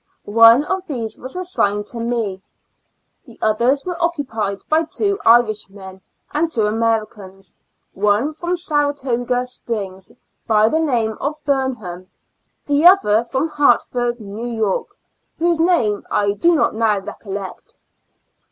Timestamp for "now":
16.73-16.97